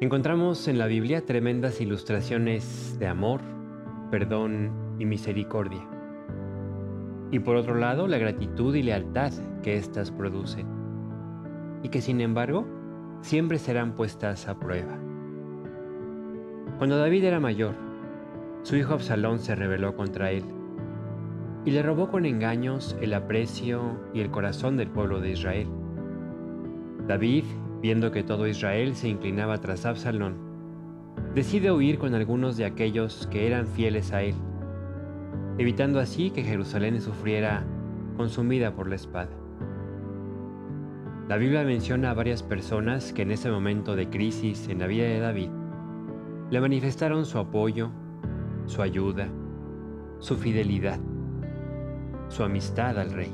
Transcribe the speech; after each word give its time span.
Encontramos 0.00 0.68
en 0.68 0.78
la 0.78 0.86
Biblia 0.86 1.26
tremendas 1.26 1.80
ilustraciones 1.80 2.96
de 3.00 3.08
amor, 3.08 3.40
perdón 4.12 4.70
y 5.00 5.06
misericordia. 5.06 5.84
Y 7.32 7.40
por 7.40 7.56
otro 7.56 7.74
lado, 7.74 8.06
la 8.06 8.18
gratitud 8.18 8.76
y 8.76 8.84
lealtad 8.84 9.32
que 9.60 9.76
éstas 9.76 10.12
producen. 10.12 10.68
Y 11.82 11.88
que 11.88 12.00
sin 12.00 12.20
embargo, 12.20 12.64
siempre 13.22 13.58
serán 13.58 13.96
puestas 13.96 14.46
a 14.46 14.60
prueba. 14.60 14.96
Cuando 16.78 16.96
David 16.96 17.24
era 17.24 17.40
mayor, 17.40 17.74
su 18.62 18.76
hijo 18.76 18.94
Absalón 18.94 19.40
se 19.40 19.56
rebeló 19.56 19.96
contra 19.96 20.30
él 20.30 20.44
y 21.64 21.72
le 21.72 21.82
robó 21.82 22.08
con 22.08 22.24
engaños 22.24 22.96
el 23.00 23.14
aprecio 23.14 23.98
y 24.14 24.20
el 24.20 24.30
corazón 24.30 24.76
del 24.76 24.90
pueblo 24.90 25.20
de 25.20 25.32
Israel. 25.32 25.66
David 27.08 27.42
Viendo 27.80 28.10
que 28.10 28.24
todo 28.24 28.46
Israel 28.46 28.94
se 28.96 29.08
inclinaba 29.08 29.58
tras 29.58 29.86
Absalón, 29.86 30.36
decide 31.34 31.70
huir 31.70 31.98
con 31.98 32.14
algunos 32.14 32.56
de 32.56 32.64
aquellos 32.64 33.28
que 33.28 33.46
eran 33.46 33.66
fieles 33.66 34.12
a 34.12 34.22
él, 34.22 34.34
evitando 35.58 36.00
así 36.00 36.30
que 36.30 36.42
Jerusalén 36.42 37.00
sufriera 37.00 37.64
consumida 38.16 38.74
por 38.74 38.88
la 38.88 38.96
espada. 38.96 39.30
La 41.28 41.36
Biblia 41.36 41.62
menciona 41.62 42.10
a 42.10 42.14
varias 42.14 42.42
personas 42.42 43.12
que 43.12 43.22
en 43.22 43.30
ese 43.30 43.50
momento 43.50 43.94
de 43.94 44.08
crisis 44.08 44.68
en 44.68 44.78
la 44.78 44.86
vida 44.86 45.04
de 45.04 45.20
David 45.20 45.50
le 46.50 46.60
manifestaron 46.60 47.26
su 47.26 47.38
apoyo, 47.38 47.90
su 48.66 48.80
ayuda, 48.80 49.28
su 50.18 50.36
fidelidad, 50.36 50.98
su 52.28 52.42
amistad 52.42 52.98
al 52.98 53.12
rey. 53.12 53.32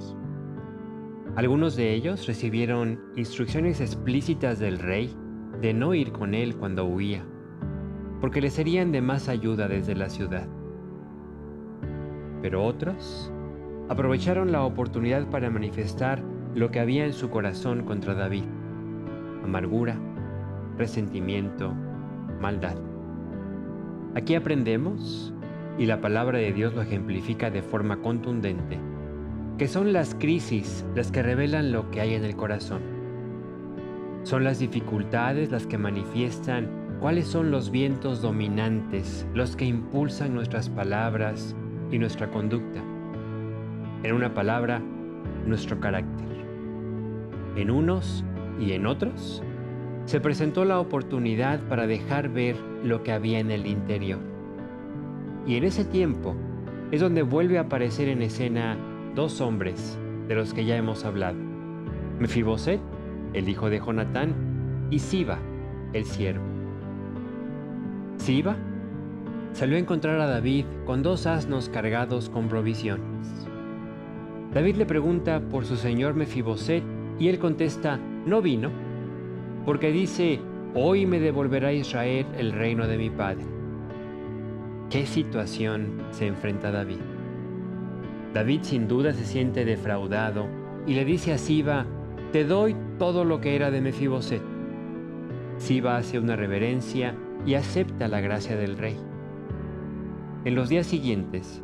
Algunos 1.37 1.75
de 1.75 1.93
ellos 1.93 2.29
recibieron 2.29 3.01
instrucciones 3.17 3.81
explícitas 3.81 4.61
del 4.61 4.79
rey 4.79 5.13
de 5.61 5.75
no 5.75 5.93
ir 5.93 6.13
con 6.13 6.33
él 6.33 6.55
cuando 6.57 6.85
huía, 6.85 7.25
porque 8.21 8.41
le 8.41 8.51
serían 8.51 8.93
de 8.93 9.01
más 9.01 9.29
ayuda 9.29 9.67
desde 9.67 9.97
la 9.97 10.11
ciudad. 10.11 10.47
Pero 12.41 12.65
otros 12.65 13.33
aprovecharon 13.89 14.53
la 14.53 14.63
oportunidad 14.63 15.29
para 15.29 15.51
manifestar 15.51 16.23
lo 16.55 16.71
que 16.71 16.79
había 16.79 17.05
en 17.05 17.13
su 17.13 17.31
corazón 17.31 17.83
contra 17.83 18.15
David, 18.15 18.45
amargura, 19.43 19.97
resentimiento, 20.79 21.75
maldad. 22.41 22.77
Aquí 24.15 24.37
aprendemos, 24.37 25.35
y 25.79 25.87
la 25.87 26.01
palabra 26.01 26.39
de 26.39 26.53
Dios 26.53 26.75
lo 26.75 26.83
ejemplifica 26.83 27.51
de 27.51 27.63
forma 27.63 28.01
contundente, 28.03 28.79
que 29.59 29.69
son 29.69 29.93
las 29.93 30.17
crisis 30.17 30.85
las 30.97 31.13
que 31.13 31.23
revelan 31.23 31.71
lo 31.71 31.91
que 31.91 32.01
hay 32.01 32.15
en 32.15 32.25
el 32.25 32.35
corazón. 32.35 32.83
Son 34.25 34.43
las 34.43 34.59
dificultades 34.59 35.51
las 35.53 35.67
que 35.67 35.79
manifiestan 35.79 36.69
cuáles 37.01 37.27
son 37.27 37.51
los 37.51 37.71
vientos 37.71 38.21
dominantes, 38.21 39.27
los 39.33 39.55
que 39.55 39.67
impulsan 39.67 40.35
nuestras 40.35 40.69
palabras 40.69 41.55
y 41.93 41.99
nuestra 41.99 42.31
conducta. 42.31 42.81
En 44.03 44.15
una 44.15 44.35
palabra, 44.35 44.83
nuestro 45.47 45.79
carácter. 45.79 46.27
En 47.57 47.71
unos 47.71 48.25
y 48.59 48.73
en 48.73 48.87
otros, 48.87 49.43
se 50.05 50.21
presentó 50.21 50.65
la 50.65 50.81
oportunidad 50.81 51.61
para 51.69 51.87
dejar 51.87 52.29
ver 52.29 52.57
lo 52.83 53.05
que 53.05 53.13
había 53.13 53.39
en 53.39 53.51
el 53.53 53.67
interior. 53.67 54.19
Y 55.47 55.57
en 55.57 55.65
ese 55.65 55.85
tiempo 55.85 56.35
es 56.91 57.01
donde 57.01 57.23
vuelve 57.23 57.59
a 57.59 57.63
aparecer 57.63 58.09
en 58.09 58.23
escena 58.23 58.77
dos 59.15 59.41
hombres 59.41 59.99
de 60.29 60.35
los 60.35 60.53
que 60.53 60.65
ya 60.65 60.77
hemos 60.77 61.05
hablado, 61.05 61.39
Mefiboset, 62.19 62.81
el 63.33 63.49
hijo 63.49 63.71
de 63.71 63.81
Jonatán, 63.81 64.89
y 64.91 64.99
Siba, 64.99 65.39
el 65.93 66.05
siervo. 66.05 66.45
Siba 68.17 68.57
salió 69.53 69.77
a 69.77 69.81
encontrar 69.81 70.21
a 70.21 70.27
David 70.27 70.67
con 70.85 71.03
dos 71.03 71.27
asnos 71.27 71.69
cargados 71.69 72.29
con 72.29 72.49
provisiones. 72.49 73.49
David 74.53 74.77
le 74.77 74.87
pregunta 74.87 75.41
por 75.41 75.65
su 75.65 75.77
señor 75.77 76.15
Mefiboset 76.15 76.83
y 77.19 77.29
él 77.29 77.39
contesta, 77.39 77.99
no 78.27 78.43
vino, 78.43 78.71
porque 79.65 79.91
dice, 79.91 80.41
hoy 80.75 81.07
me 81.07 81.21
devolverá 81.21 81.73
Israel 81.73 82.27
el 82.37 82.53
reino 82.53 82.87
de 82.87 82.99
mi 82.99 83.11
padre. 83.11 83.45
¿Qué 84.91 85.07
situación 85.07 86.03
se 86.11 86.27
enfrenta 86.27 86.71
David? 86.71 87.14
David 88.35 88.63
sin 88.63 88.89
duda 88.89 89.13
se 89.13 89.25
siente 89.25 89.65
defraudado 89.65 90.49
y 90.89 90.95
le 90.95 91.05
dice 91.05 91.33
a 91.33 91.39
Siba, 91.39 91.87
te 92.33 92.45
doy 92.45 92.75
todo 92.99 93.25
lo 93.25 93.41
que 93.41 93.55
era 93.55 93.71
de 93.71 93.81
Mefiboset. 93.81 94.43
Siba 95.59 95.97
hace 95.97 96.19
una 96.19 96.35
reverencia 96.35 97.15
y 97.47 97.55
acepta 97.55 98.09
la 98.09 98.21
gracia 98.21 98.57
del 98.57 98.77
rey. 98.77 98.97
En 100.45 100.57
los 100.57 100.69
días 100.69 100.89
siguientes, 100.89 101.63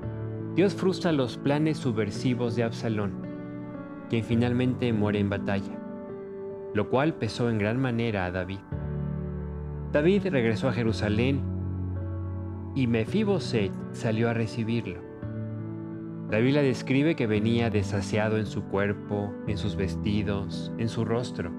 Dios 0.55 0.77
frustra 0.77 1.11
los 1.11 1.39
planes 1.39 1.77
subversivos 1.77 2.55
de 2.55 2.63
Absalón, 2.63 3.15
quien 4.09 4.23
finalmente 4.23 4.93
muere 4.93 5.19
en 5.19 5.29
batalla, 5.29 5.77
lo 6.73 6.89
cual 6.89 7.15
pesó 7.15 7.51
en 7.51 7.59
gran 7.59 7.81
manera 7.81 8.27
a 8.27 8.31
David. 8.31 8.61
David 9.93 10.29
regresó 10.31 10.69
a 10.69 10.73
Jerusalén 10.73 11.41
y 12.77 12.87
Mefiboset 12.87 13.73
salió 13.91 14.31
a 14.31 14.35
recibirlo. 14.35 15.10
La 16.31 16.39
Biblia 16.39 16.63
describe 16.63 17.17
que 17.17 17.27
venía 17.27 17.71
desasiado 17.71 18.39
en 18.39 18.47
su 18.47 18.63
cuerpo, 18.63 19.35
en 19.49 19.59
sus 19.59 19.75
vestidos, 19.75 20.73
en 20.79 20.89
su 20.89 21.05
rostro, 21.05 21.51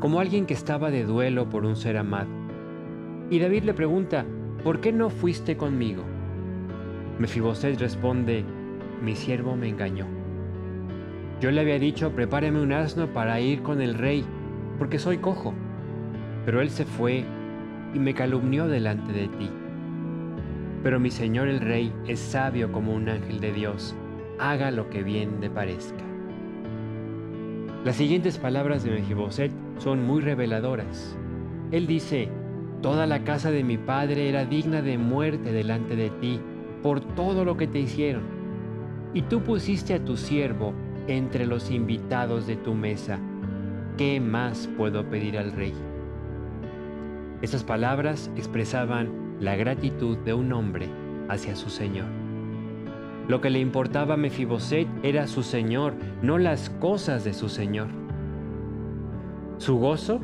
como 0.00 0.18
alguien 0.18 0.46
que 0.46 0.54
estaba 0.54 0.90
de 0.90 1.04
duelo 1.04 1.48
por 1.48 1.64
un 1.64 1.76
ser 1.76 1.96
amado. 1.96 2.28
Y 3.30 3.38
David 3.38 3.62
le 3.62 3.72
pregunta, 3.72 4.26
¿por 4.64 4.80
qué 4.80 4.90
no 4.90 5.10
fuiste 5.10 5.56
conmigo? 5.56 6.02
Mefiboset 7.20 7.78
responde, 7.78 8.44
mi 9.00 9.14
siervo 9.14 9.54
me 9.54 9.68
engañó. 9.68 10.06
Yo 11.40 11.52
le 11.52 11.60
había 11.60 11.78
dicho, 11.78 12.10
prepáreme 12.10 12.60
un 12.60 12.72
asno 12.72 13.12
para 13.12 13.38
ir 13.38 13.62
con 13.62 13.80
el 13.80 13.94
rey, 13.94 14.24
porque 14.76 14.98
soy 14.98 15.18
cojo. 15.18 15.54
Pero 16.44 16.60
él 16.60 16.70
se 16.70 16.84
fue 16.84 17.24
y 17.94 18.00
me 18.00 18.12
calumnió 18.12 18.66
delante 18.66 19.12
de 19.12 19.28
ti. 19.28 19.50
Pero 20.84 21.00
mi 21.00 21.10
Señor 21.10 21.48
el 21.48 21.58
Rey 21.60 21.92
es 22.06 22.20
sabio 22.20 22.70
como 22.70 22.94
un 22.94 23.08
ángel 23.08 23.40
de 23.40 23.52
Dios, 23.52 23.96
haga 24.38 24.70
lo 24.70 24.88
que 24.90 25.02
bien 25.02 25.40
le 25.40 25.50
parezca. 25.50 26.04
Las 27.84 27.96
siguientes 27.96 28.38
palabras 28.38 28.84
de 28.84 28.92
Mefiboset 28.92 29.50
son 29.78 30.06
muy 30.06 30.20
reveladoras. 30.20 31.18
Él 31.72 31.88
dice, 31.88 32.28
Toda 32.84 33.06
la 33.06 33.24
casa 33.24 33.50
de 33.50 33.64
mi 33.64 33.78
padre 33.78 34.28
era 34.28 34.44
digna 34.44 34.82
de 34.82 34.98
muerte 34.98 35.52
delante 35.52 35.96
de 35.96 36.10
ti 36.10 36.38
por 36.82 37.00
todo 37.00 37.42
lo 37.42 37.56
que 37.56 37.66
te 37.66 37.78
hicieron. 37.78 38.24
Y 39.14 39.22
tú 39.22 39.42
pusiste 39.42 39.94
a 39.94 40.04
tu 40.04 40.18
siervo 40.18 40.74
entre 41.08 41.46
los 41.46 41.70
invitados 41.70 42.46
de 42.46 42.56
tu 42.56 42.74
mesa. 42.74 43.18
¿Qué 43.96 44.20
más 44.20 44.68
puedo 44.76 45.08
pedir 45.08 45.38
al 45.38 45.52
rey? 45.52 45.72
Estas 47.40 47.64
palabras 47.64 48.30
expresaban 48.36 49.23
la 49.40 49.56
gratitud 49.56 50.16
de 50.18 50.34
un 50.34 50.52
hombre 50.52 50.88
hacia 51.28 51.56
su 51.56 51.70
Señor. 51.70 52.06
Lo 53.28 53.40
que 53.40 53.50
le 53.50 53.58
importaba 53.58 54.14
a 54.14 54.18
Mefiboset 54.18 54.86
era 55.02 55.26
su 55.26 55.42
Señor, 55.42 55.94
no 56.22 56.38
las 56.38 56.68
cosas 56.68 57.24
de 57.24 57.32
su 57.32 57.48
Señor. 57.48 57.88
Su 59.56 59.78
gozo 59.78 60.20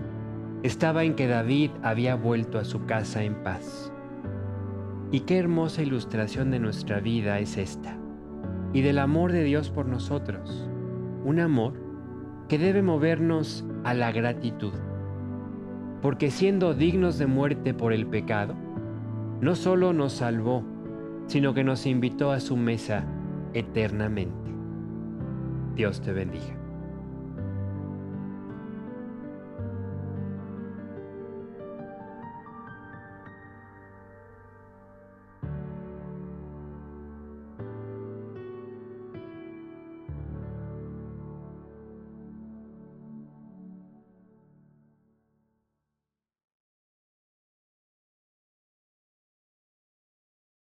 estaba 0.63 1.05
en 1.05 1.15
que 1.15 1.27
David 1.27 1.71
había 1.83 2.15
vuelto 2.15 2.59
a 2.59 2.65
su 2.65 2.85
casa 2.85 3.23
en 3.23 3.35
paz. 3.43 3.91
Y 5.11 5.21
qué 5.21 5.39
hermosa 5.39 5.83
ilustración 5.83 6.51
de 6.51 6.61
nuestra 6.61 7.01
vida 7.01 7.39
es 7.39 7.57
esta, 7.57 7.97
y 8.73 8.83
del 8.83 8.99
amor 8.99 9.33
de 9.33 9.45
Dios 9.45 9.71
por 9.71 9.87
nosotros, 9.87 10.69
un 11.25 11.41
amor 11.41 11.73
que 12.49 12.59
debe 12.59 12.83
movernos 12.83 13.65
a 13.83 13.95
la 13.95 14.13
gratitud, 14.13 14.75
porque 16.03 16.31
siendo 16.31 16.75
dignos 16.75 17.19
de 17.19 17.27
muerte 17.27 17.73
por 17.73 17.93
el 17.93 18.07
pecado, 18.07 18.55
no 19.41 19.55
solo 19.55 19.93
nos 19.93 20.15
salvó, 20.15 20.63
sino 21.27 21.55
que 21.55 21.65
nos 21.65 21.87
invitó 21.87 22.33
a 22.33 22.41
su 22.41 22.57
mesa 22.57 23.05
eternamente. 23.55 24.51
Dios 25.75 26.01
te 26.01 26.13
bendiga. 26.13 26.60